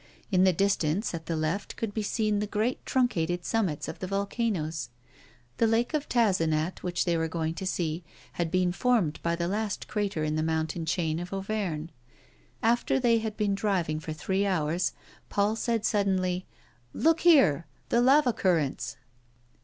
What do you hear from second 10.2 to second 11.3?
in the mountain chain